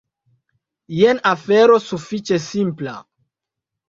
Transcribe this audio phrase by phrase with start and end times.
[0.99, 2.95] Jen afero sufiĉe simpla.